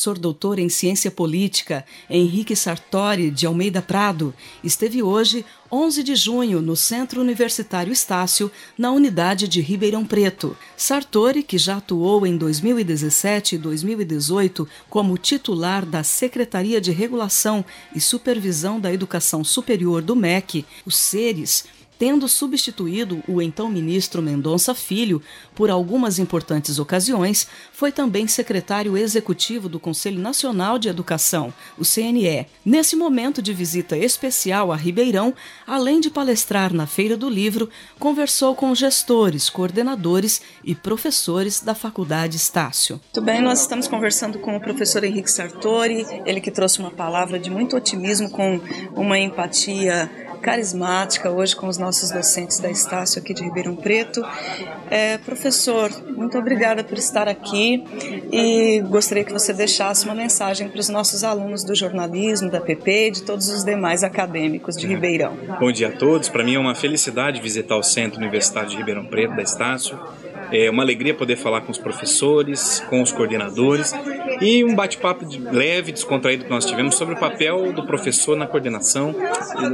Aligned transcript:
Professor 0.00 0.18
doutor 0.18 0.58
em 0.58 0.70
Ciência 0.70 1.10
Política, 1.10 1.84
Henrique 2.08 2.56
Sartori 2.56 3.30
de 3.30 3.44
Almeida 3.44 3.82
Prado, 3.82 4.32
esteve 4.64 5.02
hoje, 5.02 5.44
11 5.70 6.02
de 6.02 6.14
junho, 6.14 6.62
no 6.62 6.74
Centro 6.74 7.20
Universitário 7.20 7.92
Estácio, 7.92 8.50
na 8.78 8.90
unidade 8.92 9.46
de 9.46 9.60
Ribeirão 9.60 10.06
Preto. 10.06 10.56
Sartori, 10.74 11.42
que 11.42 11.58
já 11.58 11.76
atuou 11.76 12.26
em 12.26 12.34
2017 12.34 13.56
e 13.56 13.58
2018 13.58 14.66
como 14.88 15.18
titular 15.18 15.84
da 15.84 16.02
Secretaria 16.02 16.80
de 16.80 16.92
Regulação 16.92 17.62
e 17.94 18.00
Supervisão 18.00 18.80
da 18.80 18.90
Educação 18.90 19.44
Superior 19.44 20.00
do 20.00 20.16
MEC, 20.16 20.64
os 20.86 20.96
SERES, 20.96 21.66
tendo 22.00 22.26
substituído 22.26 23.22
o 23.28 23.42
então 23.42 23.68
ministro 23.68 24.22
Mendonça 24.22 24.74
Filho 24.74 25.20
por 25.54 25.68
algumas 25.68 26.18
importantes 26.18 26.78
ocasiões, 26.78 27.46
foi 27.74 27.92
também 27.92 28.26
secretário 28.26 28.96
executivo 28.96 29.68
do 29.68 29.78
Conselho 29.78 30.18
Nacional 30.18 30.78
de 30.78 30.88
Educação, 30.88 31.52
o 31.76 31.84
CNE. 31.84 32.46
Nesse 32.64 32.96
momento 32.96 33.42
de 33.42 33.52
visita 33.52 33.98
especial 33.98 34.72
a 34.72 34.76
Ribeirão, 34.76 35.34
além 35.66 36.00
de 36.00 36.08
palestrar 36.08 36.72
na 36.72 36.86
Feira 36.86 37.18
do 37.18 37.28
Livro, 37.28 37.68
conversou 37.98 38.54
com 38.54 38.74
gestores, 38.74 39.50
coordenadores 39.50 40.40
e 40.64 40.74
professores 40.74 41.60
da 41.60 41.74
Faculdade 41.74 42.34
Estácio. 42.34 42.94
Muito 42.94 43.20
bem, 43.20 43.42
nós 43.42 43.60
estamos 43.60 43.86
conversando 43.86 44.38
com 44.38 44.56
o 44.56 44.60
professor 44.60 45.04
Henrique 45.04 45.30
Sartori, 45.30 46.06
ele 46.24 46.40
que 46.40 46.50
trouxe 46.50 46.78
uma 46.78 46.90
palavra 46.90 47.38
de 47.38 47.50
muito 47.50 47.76
otimismo 47.76 48.30
com 48.30 48.58
uma 48.96 49.18
empatia 49.18 50.29
carismática 50.40 51.30
hoje 51.30 51.54
com 51.54 51.68
os 51.68 51.78
nossos 51.78 52.10
docentes 52.10 52.58
da 52.58 52.70
Estácio 52.70 53.20
aqui 53.20 53.32
de 53.32 53.42
Ribeirão 53.42 53.76
Preto. 53.76 54.22
É, 54.90 55.18
professor, 55.18 55.90
muito 56.16 56.36
obrigada 56.38 56.82
por 56.82 56.98
estar 56.98 57.28
aqui 57.28 57.84
e 58.32 58.80
gostaria 58.80 59.24
que 59.24 59.32
você 59.32 59.52
deixasse 59.52 60.04
uma 60.04 60.14
mensagem 60.14 60.68
para 60.68 60.80
os 60.80 60.88
nossos 60.88 61.22
alunos 61.22 61.62
do 61.62 61.74
jornalismo, 61.74 62.50
da 62.50 62.60
PP 62.60 63.08
e 63.08 63.10
de 63.10 63.22
todos 63.22 63.48
os 63.48 63.64
demais 63.64 64.02
acadêmicos 64.02 64.76
de 64.76 64.86
Ribeirão. 64.86 65.36
Bom 65.58 65.70
dia 65.70 65.88
a 65.88 65.92
todos. 65.92 66.28
Para 66.28 66.42
mim 66.42 66.54
é 66.54 66.58
uma 66.58 66.74
felicidade 66.74 67.40
visitar 67.40 67.76
o 67.76 67.82
Centro 67.82 68.18
Universitário 68.18 68.70
de 68.70 68.76
Ribeirão 68.76 69.04
Preto 69.04 69.36
da 69.36 69.42
Estácio. 69.42 69.98
É 70.52 70.70
uma 70.70 70.82
alegria 70.82 71.14
poder 71.14 71.36
falar 71.36 71.60
com 71.62 71.70
os 71.70 71.78
professores, 71.78 72.80
com 72.88 73.02
os 73.02 73.12
coordenadores 73.12 73.92
e 74.40 74.64
um 74.64 74.74
bate-papo 74.74 75.26
leve, 75.50 75.92
descontraído 75.92 76.44
que 76.44 76.50
nós 76.50 76.64
tivemos 76.64 76.94
sobre 76.94 77.14
o 77.14 77.18
papel 77.18 77.72
do 77.72 77.86
professor 77.86 78.36
na 78.36 78.46
coordenação, 78.46 79.14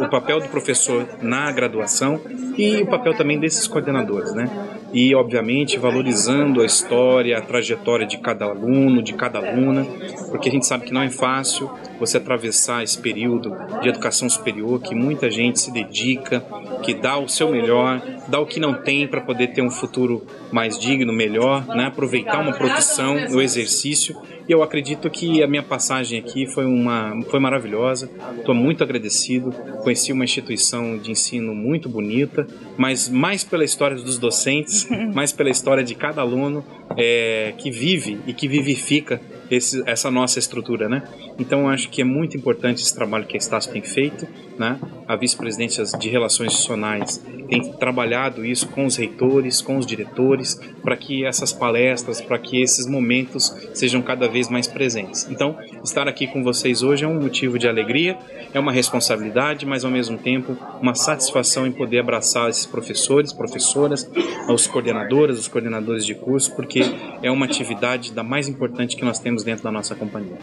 o 0.00 0.08
papel 0.08 0.40
do 0.40 0.48
professor 0.48 1.06
na 1.20 1.50
graduação 1.52 2.20
e 2.56 2.82
o 2.82 2.86
papel 2.86 3.14
também 3.14 3.38
desses 3.38 3.66
coordenadores, 3.66 4.32
né? 4.34 4.48
E, 4.92 5.14
obviamente, 5.14 5.78
valorizando 5.78 6.60
a 6.60 6.66
história, 6.66 7.38
a 7.38 7.40
trajetória 7.40 8.06
de 8.06 8.18
cada 8.18 8.44
aluno, 8.44 9.02
de 9.02 9.14
cada 9.14 9.38
aluna, 9.38 9.86
porque 10.30 10.48
a 10.48 10.52
gente 10.52 10.66
sabe 10.66 10.84
que 10.84 10.92
não 10.92 11.02
é 11.02 11.10
fácil 11.10 11.70
você 11.98 12.18
atravessar 12.18 12.82
esse 12.82 12.98
período 12.98 13.56
de 13.80 13.88
educação 13.88 14.28
superior, 14.28 14.80
que 14.80 14.94
muita 14.94 15.30
gente 15.30 15.60
se 15.60 15.72
dedica, 15.72 16.44
que 16.82 16.92
dá 16.92 17.18
o 17.18 17.28
seu 17.28 17.50
melhor, 17.50 18.02
dá 18.28 18.38
o 18.38 18.46
que 18.46 18.60
não 18.60 18.74
tem 18.74 19.06
para 19.06 19.20
poder 19.20 19.48
ter 19.48 19.62
um 19.62 19.70
futuro 19.70 20.26
mais 20.50 20.78
digno, 20.78 21.12
melhor, 21.12 21.66
né? 21.68 21.86
aproveitar 21.86 22.40
uma 22.40 22.52
profissão, 22.52 23.16
o 23.30 23.40
exercício 23.40 24.16
e 24.48 24.52
eu 24.52 24.62
acredito 24.62 25.08
que 25.08 25.42
a 25.42 25.46
minha 25.46 25.62
passagem 25.62 26.18
aqui 26.18 26.46
foi, 26.46 26.64
uma, 26.64 27.20
foi 27.30 27.38
maravilhosa. 27.38 28.10
Estou 28.36 28.54
muito 28.54 28.82
agradecido. 28.82 29.52
Conheci 29.82 30.12
uma 30.12 30.24
instituição 30.24 30.98
de 30.98 31.10
ensino 31.10 31.54
muito 31.54 31.88
bonita, 31.88 32.46
mas 32.76 33.08
mais 33.08 33.44
pela 33.44 33.64
história 33.64 33.96
dos 33.96 34.18
docentes, 34.18 34.81
mais 35.14 35.32
pela 35.32 35.50
história 35.50 35.82
de 35.82 35.94
cada 35.94 36.20
aluno 36.20 36.64
é, 36.96 37.54
que 37.58 37.70
vive 37.70 38.18
e 38.26 38.32
que 38.32 38.48
vivifica 38.48 39.20
esse, 39.50 39.82
essa 39.86 40.10
nossa 40.10 40.38
estrutura, 40.38 40.88
né? 40.88 41.02
Então, 41.38 41.68
acho 41.68 41.90
que 41.90 42.00
é 42.00 42.04
muito 42.04 42.36
importante 42.36 42.82
esse 42.82 42.94
trabalho 42.94 43.26
que 43.26 43.36
a 43.36 43.38
Estácio 43.38 43.70
tem 43.70 43.82
feito, 43.82 44.26
né? 44.58 44.78
A 45.06 45.16
vice-presidência 45.16 45.84
de 45.84 46.08
Relações 46.08 46.52
Institucionais 46.52 47.22
tem 47.48 47.72
trabalhado 47.72 48.46
isso 48.46 48.66
com 48.68 48.86
os 48.86 48.96
reitores, 48.96 49.60
com 49.60 49.76
os 49.76 49.84
diretores, 49.84 50.58
para 50.82 50.96
que 50.96 51.26
essas 51.26 51.52
palestras, 51.52 52.20
para 52.20 52.38
que 52.38 52.62
esses 52.62 52.86
momentos 52.86 53.54
sejam 53.74 54.00
cada 54.00 54.26
vez 54.26 54.48
mais 54.48 54.66
presentes. 54.66 55.28
Então, 55.30 55.58
estar 55.84 56.08
aqui 56.08 56.26
com 56.26 56.42
vocês 56.42 56.82
hoje 56.82 57.04
é 57.04 57.08
um 57.08 57.20
motivo 57.20 57.58
de 57.58 57.68
alegria, 57.68 58.16
é 58.54 58.58
uma 58.58 58.72
responsabilidade, 58.72 59.66
mas 59.66 59.84
ao 59.84 59.90
mesmo 59.90 60.16
tempo 60.16 60.56
uma 60.80 60.94
satisfação 60.94 61.66
em 61.66 61.72
poder 61.72 61.98
abraçar 61.98 62.48
esses 62.48 62.64
professores, 62.64 63.32
professoras, 63.34 64.10
os 64.48 64.66
coordenadores, 64.66 65.38
os 65.38 65.48
coordenadores 65.48 66.04
de 66.04 66.14
curso, 66.14 66.54
porque 66.54 66.80
é 67.22 67.30
uma 67.30 67.46
atividade 67.46 68.12
da 68.12 68.22
mais 68.22 68.48
importante 68.48 68.96
que 68.96 69.04
nós 69.04 69.18
temos 69.18 69.42
dentro 69.42 69.64
da 69.64 69.70
nossa 69.70 69.94
companhia. 69.94 70.38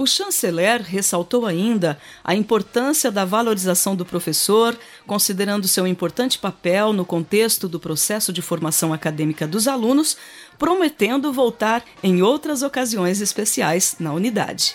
O 0.00 0.06
chanceler 0.06 0.80
ressaltou 0.80 1.44
ainda 1.44 1.98
a 2.24 2.34
importância 2.34 3.10
da 3.10 3.26
valorização 3.26 3.94
do 3.94 4.06
professor, 4.06 4.74
considerando 5.06 5.68
seu 5.68 5.86
importante 5.86 6.38
papel 6.38 6.94
no 6.94 7.04
contexto 7.04 7.68
do 7.68 7.78
processo 7.78 8.32
de 8.32 8.40
formação 8.40 8.94
acadêmica 8.94 9.46
dos 9.46 9.68
alunos, 9.68 10.16
prometendo 10.58 11.30
voltar 11.30 11.84
em 12.02 12.22
outras 12.22 12.62
ocasiões 12.62 13.20
especiais 13.20 13.96
na 14.00 14.14
unidade. 14.14 14.74